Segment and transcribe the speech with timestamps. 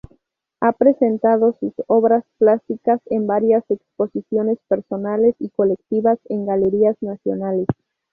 [0.61, 7.67] Ha presentado sus obras plásticas en varias exposiciones personales y colectivas en Galerías Nacionales.